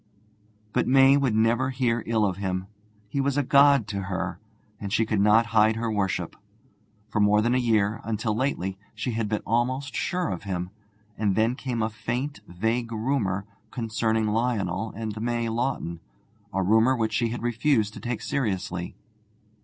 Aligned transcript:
But 0.73 0.87
May 0.87 1.15
would 1.15 1.35
never 1.35 1.69
hear 1.69 2.01
ill 2.07 2.25
of 2.25 2.37
him; 2.37 2.65
he 3.07 3.21
was 3.21 3.37
a 3.37 3.43
god 3.43 3.87
to 3.89 4.01
her, 4.01 4.39
and 4.79 4.91
she 4.91 5.05
could 5.05 5.19
not 5.21 5.45
hide 5.53 5.75
her 5.75 5.91
worship. 5.91 6.35
For 7.09 7.19
more 7.19 7.39
than 7.39 7.53
a 7.53 7.59
year, 7.59 8.01
until 8.03 8.35
lately, 8.35 8.79
she 8.95 9.11
had 9.11 9.29
been 9.29 9.43
almost 9.45 9.95
sure 9.95 10.29
of 10.31 10.41
him, 10.41 10.71
and 11.19 11.35
then 11.35 11.53
came 11.53 11.83
a 11.83 11.89
faint 11.91 12.39
vague 12.47 12.91
rumour 12.91 13.45
concerning 13.69 14.25
Lionel 14.25 14.91
and 14.95 15.21
May 15.21 15.49
Lawton, 15.49 15.99
a 16.51 16.63
rumour 16.63 16.95
which 16.95 17.13
she 17.13 17.27
had 17.29 17.43
refused 17.43 17.93
to 17.93 17.99
take 17.99 18.23
seriously. 18.23 18.95